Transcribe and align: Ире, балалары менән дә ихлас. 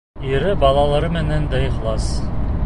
Ире, 0.29 0.53
балалары 0.63 1.11
менән 1.17 1.47
дә 1.53 1.61
ихлас. 1.67 2.09